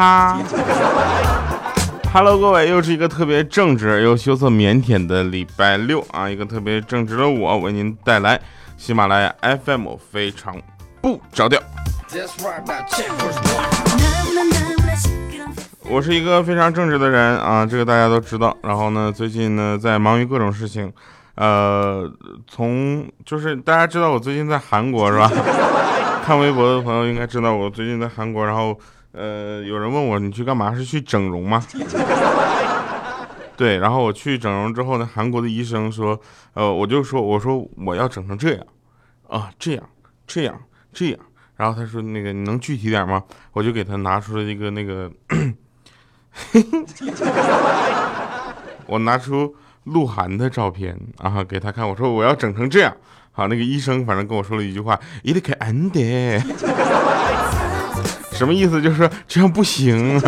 [0.00, 0.38] 哈。
[2.10, 6.26] Hello，各位，又是一个特别正直又羞涩腼腆的礼拜六啊！
[6.26, 8.40] 一个特别正直的我为您带来
[8.78, 10.56] 喜马拉雅 FM，非常
[11.02, 11.60] 不着调。
[15.90, 18.56] 我是一个非常正直的人啊，这个大家都知道。
[18.62, 20.90] 然后呢，最近呢在忙于各种事情，
[21.34, 22.10] 呃，
[22.48, 25.30] 从就是大家知道我最近在韩国是吧？
[26.24, 28.74] 看微博的朋友应该知道我最近在韩国，然后。
[29.12, 30.74] 呃，有人问我你去干嘛？
[30.74, 31.64] 是去整容吗？
[33.56, 36.18] 对，然后我去整容之后呢，韩国的医生说，
[36.54, 38.66] 呃，我就说，我说我要整成这样，
[39.28, 39.86] 啊，这样，
[40.26, 40.58] 这样，
[40.92, 41.18] 这样。
[41.56, 43.22] 然后他说那个你能具体点吗？
[43.52, 45.12] 我就给他拿出了一个那个，
[48.86, 49.54] 我拿出
[49.84, 52.96] 鹿晗的照片啊给他看，我说我要整成这样。
[53.32, 56.00] 好，那个医生反正跟我说了一句话，一定可以安的。
[58.40, 58.80] 什么意思？
[58.80, 60.18] 就是说这样不行。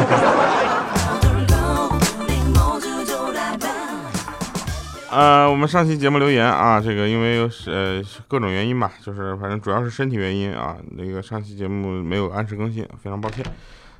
[5.11, 13.43] 呃，我们上期节目留言啊，这个因为呃各种原因吧，就是反正主要是身体原因啊，那个上期节目没有按时更新，非常抱歉。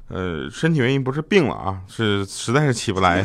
[0.09, 3.25] 呃，身体原因不是病了啊，是实在是起不来。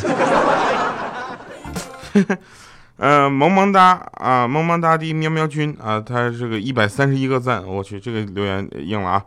[2.96, 9.22] 呃，萌萌哒啊，萌萌哒的喵喵君啊，他这个一百三十一个赞，我去，这个留言硬了啊。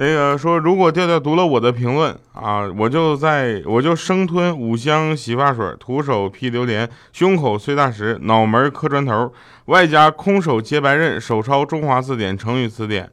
[0.00, 9.32] 那个说，如果调调读了我的评论啊，我就在我就生吞五香洗发水，徒手劈榴莲，胸口碎大石，脑门磕砖头，
[9.64, 13.10] 外加空手接白刃，手抄中华字典、成语词典，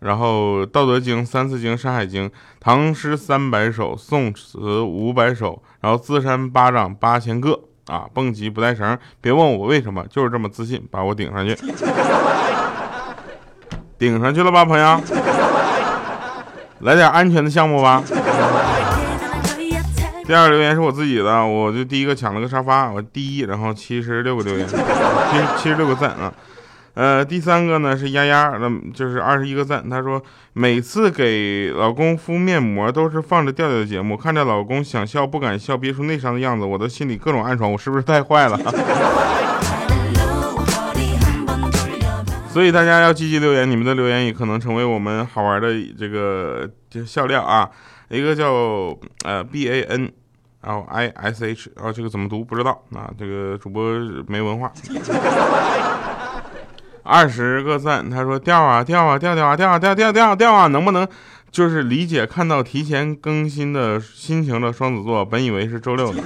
[0.00, 11.56] 然后道德经、三字经、山海经、唐诗三百首，宋词五百首，然后自扇巴掌八千个啊，蹦极不带绳，别问我为什么，就是这么自信，把我顶上去，
[13.96, 15.00] 顶上去了吧，朋友。
[16.80, 18.02] 来点安全的项目吧。
[20.26, 24.76] 第二个留言是我自己的，我就第一个抢了个沙发，我第一，然后七十六个留言，七
[25.56, 26.32] 七十六个赞啊。
[26.94, 29.88] 呃，第三个呢是丫丫，那就是二十一个赞。
[29.88, 30.20] 她说
[30.54, 38.58] 每次给老公敷面膜都是放着调调的节目，看着老公想笑不敢笑，憋出内伤的样子，我的心里各种暗爽，我是不是太坏了？
[42.56, 45.68] 所以大家要积极留言，你们的留言也可能成为我们好玩的
[45.98, 46.66] 这个
[47.04, 47.68] 笑料啊。
[48.08, 48.50] 一个叫
[49.26, 50.10] 呃 B A N，
[50.62, 53.10] 然后 I S H，然后这个怎么读不知道啊。
[53.18, 53.92] 这个主播
[54.26, 54.72] 没文化。
[57.04, 61.06] 二十个赞，他说掉啊掉啊掉掉啊掉啊掉掉掉掉啊，能不能
[61.50, 66.22] 就是理解看到提前更新的心情的双子座，本以为是周六呢。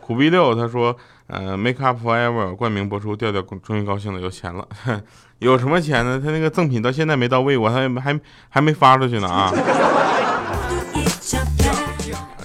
[0.00, 0.96] 苦逼六，他说。
[1.28, 4.66] 呃，Make Up Forever 冠名播出，调调终于高兴了，有钱了。
[5.40, 6.20] 有什么钱呢？
[6.22, 8.18] 他那个赠品到现在没到位，我还还
[8.48, 9.52] 还没发出去呢啊。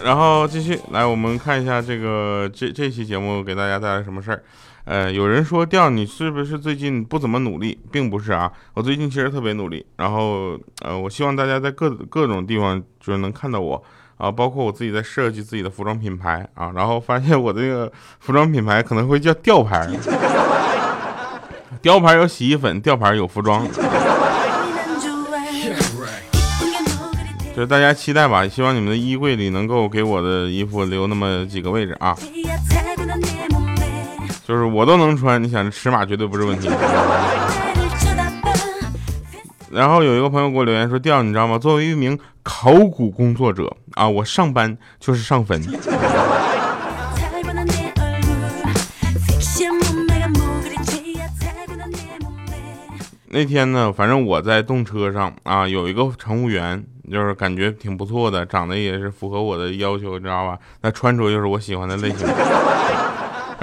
[0.04, 4.44] 然后继续来，我们看一下这个这这期节目给大家带来什么事儿。
[4.84, 9.86] 呃，有人说调你是不是最近不怎么努力，并不是啊，我最近其实特别努力。
[9.96, 13.82] 然后呃，我希望大家在各各种地方就是能看到我。
[14.18, 19.90] 啊，包括我自己在设计自己的服装品牌啊，然后发现我这个服装品牌可能会叫吊牌，
[21.82, 23.68] 吊牌有洗衣粉，吊牌有服装，
[27.56, 32.16] 就是大家期待吧，希望你们的衣柜里能够给我的衣服留那么几个位置啊，
[34.48, 36.70] 就是我都能穿，你想尺码绝对不是问题。
[39.74, 41.58] 然后有一个朋友给我留言说：“调，你知道吗？
[41.58, 45.60] 作为一名考古工作者啊，我上班就是上坟。
[53.30, 60.60] 那天呢，反正我在动车上啊，有一个乘务员，就是感觉挺不错的，长得也是符合我的要求，你知道吧？
[60.82, 62.28] 那穿着就是我喜欢的类型。”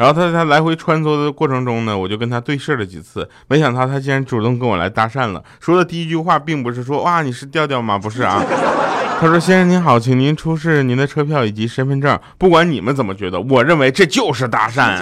[0.00, 5.44] 然后他在他来回穿梭的过程中呢，我就跟他对视了几次，没想到他竟然主动跟我来搭讪了。
[5.60, 7.98] 说的第一句话并不是说哇你是调调吗？
[7.98, 8.42] 不是啊，
[9.20, 12.18] 他说先生您好，请您出示您的车票以及身份证。
[12.38, 14.96] 不管你们怎么觉得，我认为这就是搭讪。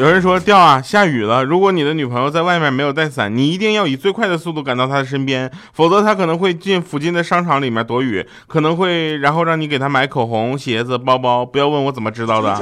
[0.00, 1.44] 有人说掉啊，下雨了。
[1.44, 11.44] 如果你的女朋友在外面没有带伞，你一定要以最快的速度赶到她的身边，否则她可能会进附近的商场里面躲雨，可能会然后让你给她买口红、鞋子、包包。
[11.44, 12.58] 不要问我怎么知道的。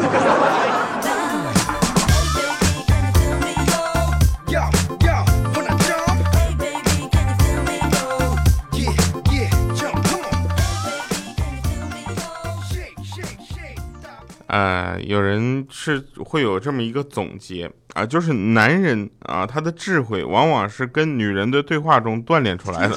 [15.02, 22.96] 有人是会有这么一个总结啊，就是男人啊，他的智慧往往是跟女人的对话中锻炼出来的。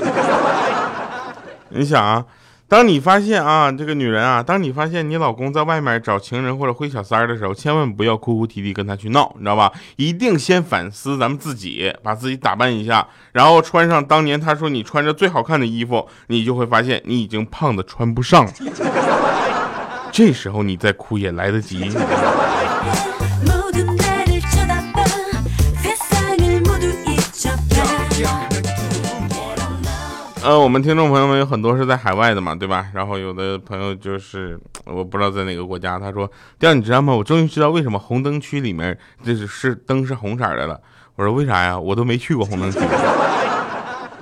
[1.70, 2.26] 你想啊。
[2.68, 9.70] 当你发现啊，这个女人啊，当你发现你老公在外面找情人或者挥小三儿的时候，千万不要哭哭啼啼跟他去闹，你知道吧？
[9.98, 18.52] 一定先反思咱们自己，把自己打扮一下，然后穿上当年他说你穿着最好看的衣服，你就会发现你已经胖的穿不上了。
[20.12, 21.92] 这时候你再哭也来得及。
[30.44, 32.88] 呃，我们听众朋友们有很多是在海外的嘛，对吧？
[32.94, 36.30] 然后有的朋友就是我不知道在哪个国家，他说
[36.60, 37.14] ：“调你知道吗？
[37.14, 40.82] 我终于知道为什么红灯区里面就是是灯是红色的了。”
[41.16, 41.80] 我说：“为啥呀？
[41.80, 42.80] 我都没去过红灯区。”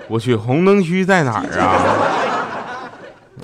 [0.09, 2.29] 我去，红灯区在哪儿啊？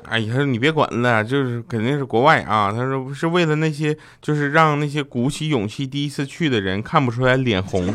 [0.10, 2.72] 哎呀，他说你别管了，就是肯定是国外啊。
[2.72, 7.94] 他说是为了那些就是让那些鼓起勇气第一次去的人看不出来脸红。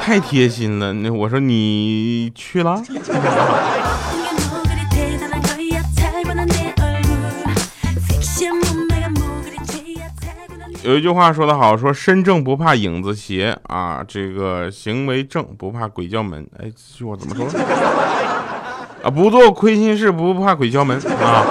[0.00, 2.82] 太贴心了，那我说你去了。
[10.82, 16.46] 有一句话说得好，说身正不怕影子斜啊，这个行为正不怕鬼叫门。
[16.58, 17.48] 哎，这句话怎么说？
[19.04, 21.44] 啊，不做亏心事，不怕鬼敲门啊。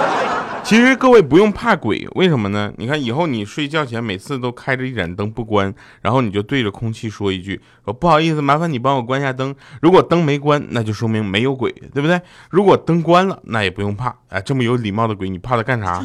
[0.64, 2.72] 其实各位不用怕鬼，为什么呢？
[2.78, 12.20] 你看以后你睡觉前每次都开着一盏灯不关，然后你就对着空气说一句：“说不好意思，麻烦你帮我关一下灯。”如果灯没关，那就说明没有鬼，对不对？
[12.50, 14.12] 如果灯关了，那也不用怕。
[14.30, 16.02] 哎，这么有礼貌的鬼，你怕他干啥？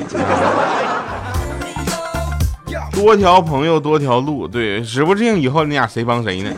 [2.91, 6.51] 多条朋友多条路，对，指不定以后你俩谁帮谁呢？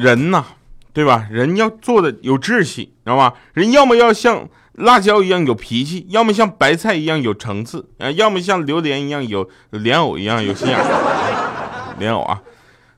[0.00, 0.44] 人呐。
[0.92, 1.28] 对吧？
[1.30, 3.32] 人要做的有志气，知道吧？
[3.52, 10.76] 人要么要像辣椒一样有脾气，要么像白菜一样有层次，啊，要么像榴莲一样有莲藕一样有心眼。
[12.00, 12.42] 莲藕啊，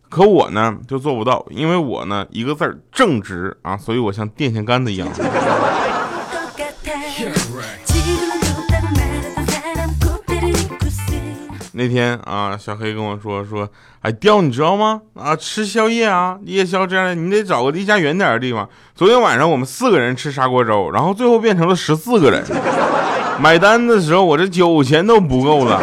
[0.08, 5.06] 可我呢就做不到，因为我呢一个字正直啊，所以我像电线杆子一样。
[11.74, 13.68] 那天啊，小黑跟我说说，
[14.00, 15.00] 哎，刁，你知道吗？
[15.14, 18.68] 啊，吃宵夜啊，夜宵这样的，你得找个离家远点的地方。
[18.94, 22.44] 昨天晚上我们四个人吃砂锅粥，然后最后变成了十四个人。
[23.40, 25.80] 买单的时候，我这酒钱都不够了。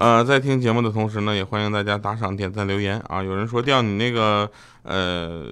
[0.00, 3.22] 呃，在听节目的同时呢，也欢迎大家打赏、点赞、留言啊。
[3.22, 4.50] 有人说，调你那个
[4.82, 5.44] 呃，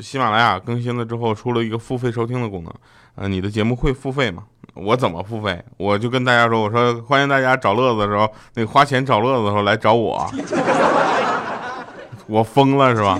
[0.00, 2.72] 喜马拉雅更新了之后，出了一个付费收听的功能。
[3.16, 4.44] 呃，你的节目会付费吗？
[4.74, 5.60] 我怎么付费？
[5.76, 10.30] 我就跟大家说，我说欢迎大家找乐子的时候，那个花钱找乐子的时候来找我。
[12.28, 13.18] 我疯了是吧？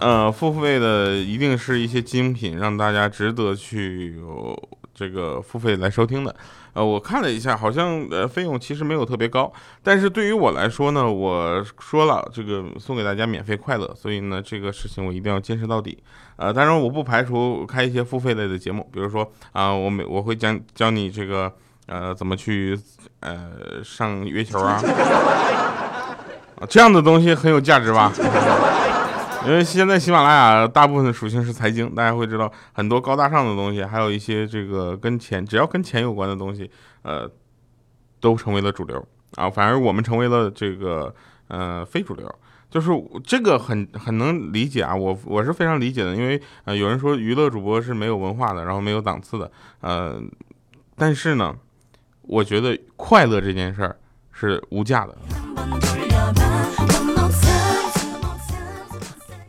[0.00, 4.16] 呃，付费的一定是一些精品，让大家值得去。
[4.94, 6.34] 这个付费来收听的，
[6.74, 9.50] 呃，我看了一下，好像呃费用其实没有特别高，
[9.82, 15.96] 但是对于我来说呢，我说了这个送给大家免费快乐，所以呢这个事情我一定要坚持到底，
[16.36, 21.52] 呃，当然我不排除开一些付费类的节目，比如说啊，我每我会讲教你这个
[21.86, 22.78] 呃怎么去
[23.20, 24.80] 呃上月球 啊，
[26.68, 28.12] 这样的东西很有价值吧。
[29.44, 36.70] 因为现在喜马拉雅大部分的属性是财经，大家会知道很多高大上的东西，还有一些这个跟钱，只要跟钱有关的东西，
[37.02, 37.28] 呃，
[38.20, 39.50] 都成为了主流啊。
[39.50, 41.12] 反而我们成为了这个
[41.48, 42.32] 呃非主流，
[42.70, 42.90] 就是
[43.24, 44.94] 这个很很能理解啊。
[44.94, 50.22] 我我是非常理解的，因为呃有人说娱乐主播是没有文化的，然后没有档次的，呃，
[50.96, 51.54] 但是呢，
[52.22, 53.96] 我觉得快乐这件事儿
[54.30, 55.18] 是无价的。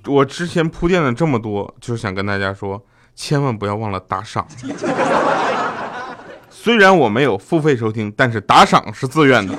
[0.06, 2.84] 我之前铺垫了这么多，就是想跟大家说，
[3.16, 4.46] 千万不要忘了打赏。
[6.50, 9.54] 虽然我没有付费收听，但是打赏是自愿的。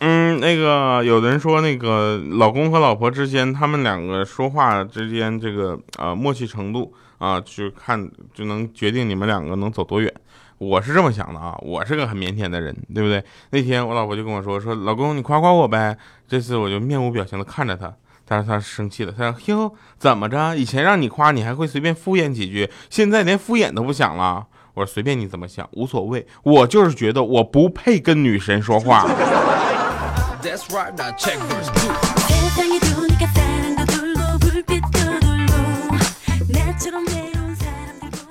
[0.00, 10.12] 嗯，那个有的人说，那个老公和老婆之间，他们两个说话之间这个呃默契程度啊，去看就能决定你们两个能走多远。
[10.58, 13.24] 我是这么想的啊，我是个很腼腆的人，对不对？
[13.50, 15.96] 那天我老婆就跟我说说，老公你夸夸我呗。
[16.26, 17.94] 这次我就面无表情的看着她，
[18.26, 20.56] 但是她生气了，她说哟怎么着？
[20.56, 24.46] 以前让你夸你还会随便敷衍几句，现在连敷衍都不想了。
[24.74, 29.06] 我说随便你怎么想，无所谓，我就是觉得我不配跟女神说话。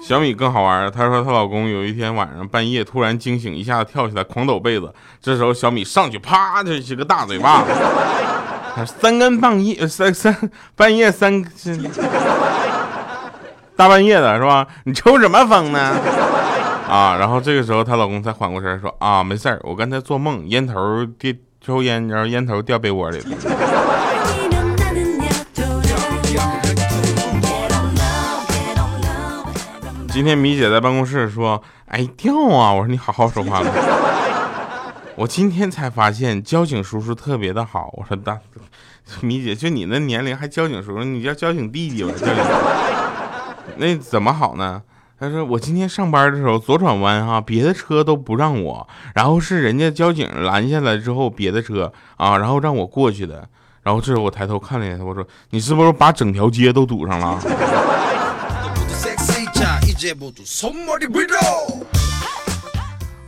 [0.07, 4.89] 小米更好玩，她说她老公有一天晚上半夜突然惊醒，一下子跳起来狂抖被子，
[5.21, 7.61] 这时候小米上去啪就是个大嘴巴，
[8.85, 10.33] 三更半夜三三
[10.77, 11.43] 半夜三
[13.75, 14.65] 大半夜的是吧？
[14.85, 15.93] 你抽什么风呢？
[16.87, 23.25] 啊，然后这个时候她老公才缓过神说啊，没事儿，我刚才做梦，烟头掉抽烟，然后烟头掉被窝里了。
[30.17, 33.69] 今天米姐在办公室说：“哎，掉啊！”我说：“你好好说话吧。”
[35.15, 37.93] 我今天才发现交警叔叔特别的好。
[37.95, 38.35] 我说：“大
[39.21, 42.11] 米姐，就你那年龄还交警叔叔，你叫交警弟弟吧？
[42.17, 42.35] 交警
[43.77, 44.81] 那怎么好呢？”
[45.21, 53.47] 他说：“我今天上班的时候左转弯哈，别的车都不让我，然后是人家交警拦下来之后，别的车啊，然后让我过去的。
[53.83, 57.39] 然后这时候我抬头看了一眼他，我说：你是不是把整条街都堵上了？”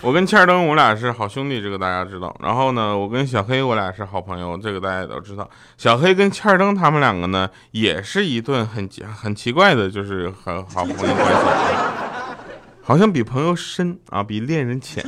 [0.01, 2.35] 我跟欠儿登我俩是好兄弟，这个大家知道。
[2.41, 5.49] 然后呢，我跟小黑我俩是好朋友，这个大家也都知道。
[5.77, 11.41] 小黑跟欠儿登他们两个呢，也是一顿很很奇怪的，就是很好朋友关系，
[12.81, 15.03] 好像比朋友深啊，比恋人浅。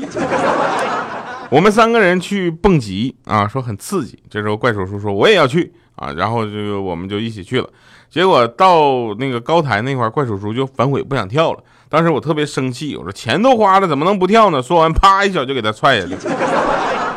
[1.49, 4.17] 我们三个人去蹦极啊，说很刺激。
[4.29, 7.69] 这时候怪叔叔说我也要去啊，然后这个我们就一起去了。
[8.11, 11.59] 结果到那个高台那块，怪叔叔就反悔不想跳了。
[11.87, 14.61] 当时我特别生气，我说钱都花了，怎么能不跳呢？
[14.61, 16.15] 说完，啪一脚就给他踹下去。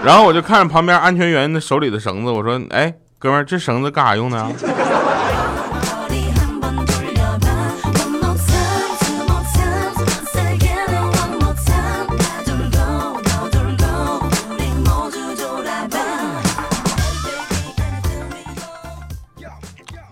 [0.04, 4.38] 然后我就看着旁边安全员的手里的绳子，我说：“哎，哥们儿，这绳子干啥用的？”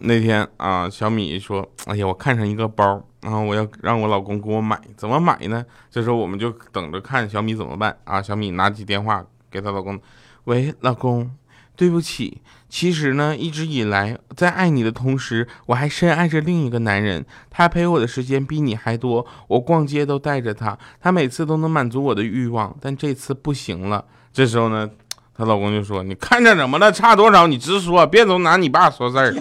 [0.04, 8.20] 那天啊，小米说：“哎呀，我看上一个包，然后我要让我老公给我买，怎么买呢？”这时候我们就等着看小米怎么办啊。
[8.20, 9.96] 小米拿起电话给她老公
[10.44, 11.30] ：“喂，老公，
[11.76, 24.04] 对不起，其实呢，一直以来在爱你的同时，我还深爱着另一个男人，他陪我的时间比你还多，我逛街都带着他，他每次都能满足我的欲望，但这次不行了。”
[24.34, 24.90] 这时候呢。
[25.34, 26.92] 她老公就说：“你看着怎么了？
[26.92, 29.32] 差多少你直说，别总拿你爸说事儿。”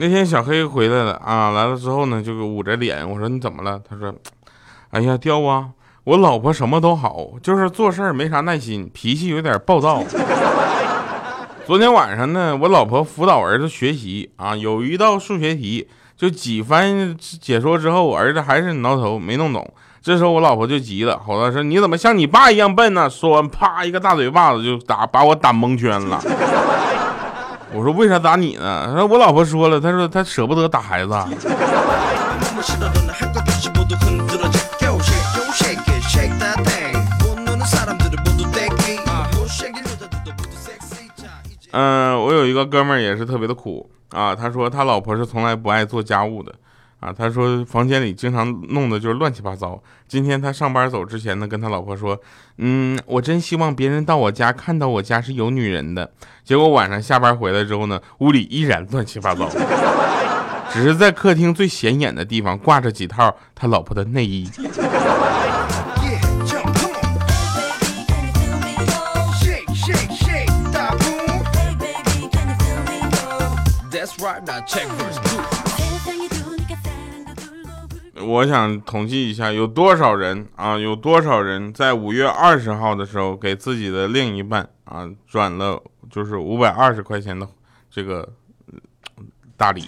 [0.00, 3.08] 那天小黑回来了啊，来了之后呢，就捂着脸。
[3.08, 4.14] 我说：“你怎么了？”他说
[4.90, 5.70] ：“哎呀，掉啊！
[6.04, 10.02] 我老婆什么都好，就是做事儿没啥耐心，脾气有点暴躁。
[11.66, 19.68] 昨天晚上呢，我老婆辅导儿子学习啊，有一道数学题。”就几番解说之后，我儿子还是挠头没弄懂。
[20.02, 26.20] 这时候我老婆就急了，吼道：“说你怎么像你爸一样笨呢？”说完，啪一个大嘴巴子就打，把我打蒙圈了。
[27.72, 31.12] 我说：“为啥打你呢？”他说：“我老婆说了，他说他舍不得打孩子。”
[41.70, 43.88] 嗯，我有一个哥们儿也是特别的苦。
[44.10, 46.52] 啊，他说他老婆是从来不爱做家务的，
[47.00, 49.80] 啊，他说房间里经常弄的就是乱七八糟。
[50.08, 52.20] 今天他上班走之前呢，跟他老婆说，
[52.56, 56.10] 嗯，我真希望别人到我家看到我家是有女人的。
[56.42, 59.48] 结果晚上下班回来之后呢，屋里依然乱七八糟，
[60.72, 64.50] 只是在客厅最显眼的地方挂着几套他老婆的内衣。
[78.28, 80.76] 我想统计一下，有多少人啊？
[80.76, 87.48] 有多少人在五月二十号的时候给自己的另一半啊转了就是五百二十块钱的
[87.90, 88.28] 这个
[89.56, 89.82] 大礼？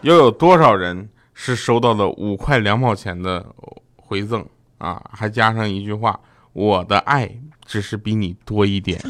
[0.00, 3.46] 又有多少人是收到了五块两毛钱的
[3.94, 4.44] 回赠
[4.78, 5.00] 啊？
[5.12, 6.18] 还加上一句话：
[6.52, 7.30] 我的爱
[7.64, 9.00] 只是比你多一点。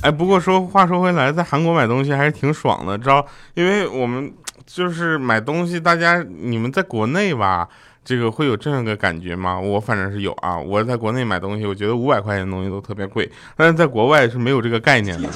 [0.00, 3.24] 哎，不过说话说回来，在韩国买东西还是挺爽的，知道？
[3.54, 4.32] 因为我们
[4.64, 7.68] 就是买东西，大家你们在国内吧，
[8.04, 9.58] 这个会有这样个感觉吗？
[9.58, 10.56] 我反正是有啊。
[10.56, 15.28] 我在国内买东西，我觉得五百块钱的东西都特别贵，但是在国外是没有这个概念的，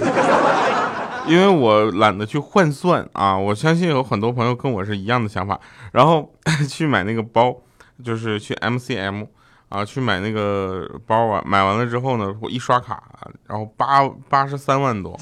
[1.27, 3.37] 因为我懒得去换算啊。
[3.37, 5.59] 我相信有很多朋友跟我是一样的想法，
[5.91, 6.33] 然后
[6.69, 7.57] 去买那个包，
[8.05, 9.27] 就是去 MCM。
[9.73, 13.03] 啊去买那个包啊买完了之后呢我一刷卡
[13.47, 15.19] 然后八八十三万多。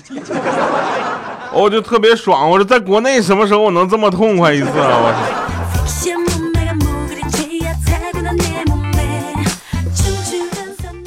[1.52, 5.10] 我就特别爽我说在国内什么时候我能这么痛快一次啊我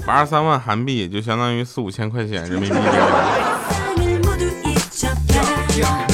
[0.05, 2.75] 八十三万韩币就相当于四五千块钱人民币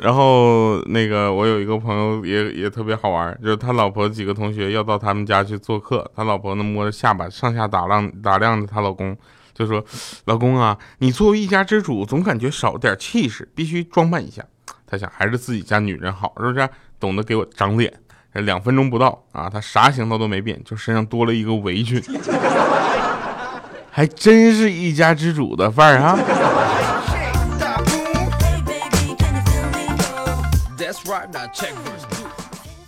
[0.00, 9.16] 然后那个我有一个朋友也也特别好玩，就是他老婆几个同学要到他们家去做客，他老婆呢摸着下巴上下打量打量着她老公，
[9.52, 9.84] 就说
[10.26, 14.44] ：“老公啊，你作为一家之主，总感觉少点气势，必须装扮一下。”
[14.86, 16.68] 他想还是自己家女人好，是不是？
[17.00, 17.92] 懂得给我长脸。
[18.34, 22.00] 两分钟不到啊，他啥行头都没变，就身上多了一个围裙，
[23.90, 26.16] 还真是一家之主的范儿啊。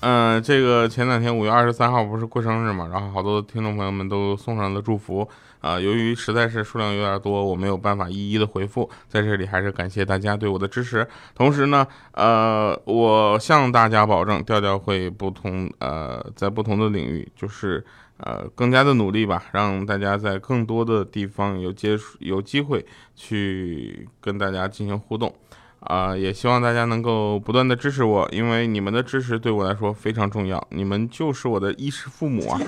[0.02, 5.28] 嗯，这个前两天五月二十三号不是过生日嘛，然后好多听众朋友们都送上了祝福
[5.60, 5.78] 啊。
[5.78, 11.06] 由于实在是数量有点多，我没有办法一一的回复，在这里还是感谢大家对我的支持。
[11.34, 17.84] 同时呢，呃，我向大家保证，调调会不同，呃，在不同的领域，就是
[18.18, 22.84] 呃，更加的努力吧，让大家在更多的地方有接触、有机会
[23.14, 25.34] 去跟大家进行互动。
[25.80, 32.60] 啊，也希望大家能够不断的支持我，因为你们的支持对我来说非常重要，你们就是我的衣食父母啊！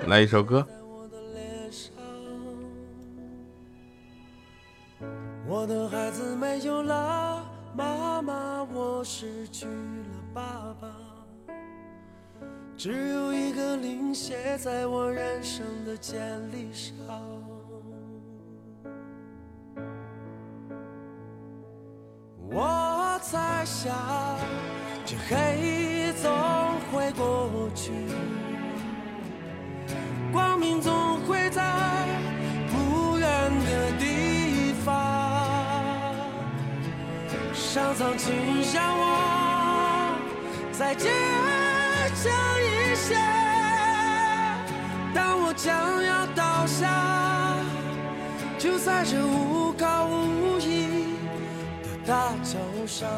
[0.08, 0.66] 来一首歌。
[5.46, 7.44] 我的孩子没有了
[7.76, 9.72] 妈妈，我失去了
[10.32, 10.42] 爸
[10.80, 10.88] 爸，
[12.76, 16.18] 只有一个零写在我人生的简
[16.52, 16.94] 历上。
[22.52, 23.94] 我在想，
[25.06, 26.28] 这黑夜总
[26.90, 27.92] 会过去，
[30.32, 31.62] 光明总会在
[32.72, 34.92] 不远的地方。
[37.54, 38.34] 上苍，请
[38.74, 40.12] 让我
[40.72, 41.12] 再坚
[42.16, 43.14] 强一些。
[45.14, 46.88] 当我将要倒下，
[48.58, 50.39] 就在这无高无。
[52.10, 53.08] 大桥上，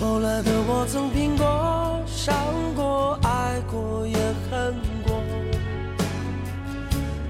[0.00, 2.32] 后来的我曾拼过、伤
[2.76, 4.16] 过、爱过，也
[4.48, 4.72] 恨
[5.04, 5.20] 过，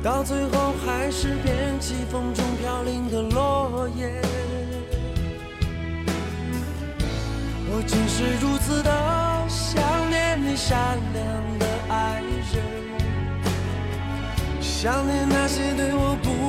[0.03, 4.21] 到最后还是变起风中飘零的落叶。
[7.71, 12.21] 我竟是如此的想念你善良的爱
[12.53, 12.63] 人，
[14.61, 16.44] 想念那些对我不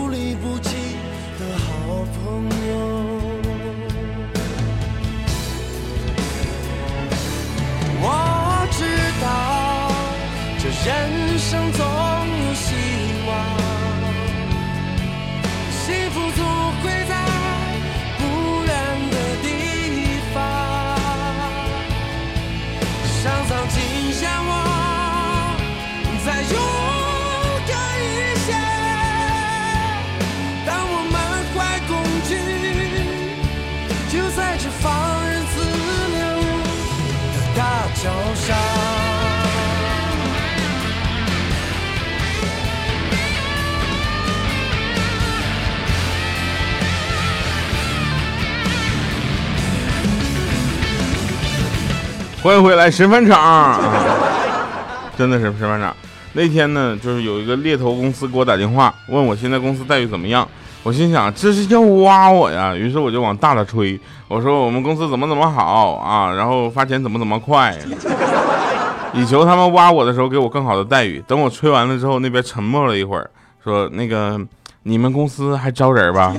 [10.86, 10.94] 人
[11.40, 12.76] 生总有希
[13.26, 13.36] 望，
[15.72, 16.46] 幸福总
[16.84, 17.25] 会在
[52.46, 53.82] 欢迎回来，神返场，
[55.18, 55.92] 真的是神返场。
[56.34, 60.48] 那天呢，就是有一个猎头公司给我打电话，问我现在公司待遇怎么样。
[60.84, 62.76] 我心想，这是要挖我呀。
[62.76, 67.76] 于是我就往大了吹，我说我们公司怎么怎么好啊，然后发钱怎么怎么快，
[69.14, 71.20] 以求他们挖我的时候给我更好的待遇。
[71.26, 73.28] 等我吹完了之后，那边沉默了一会儿，
[73.64, 74.40] 说那个
[74.84, 76.32] 你们公司还招人吧？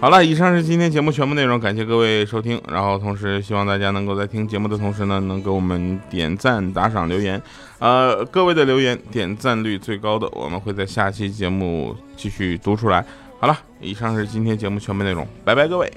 [0.00, 2.60] 好了，以上是今天节目全部内容，感谢各位收听。
[2.70, 7.42] 然后同时希望大家能够在听节目的同时呢，能给我们点赞、打赏、留言。
[7.80, 13.04] 呃，各位的留言点赞率最高的，我们会在下期节目继续读出来。
[13.40, 15.92] 好了，以上是今天节目全部内容，拜拜，各位。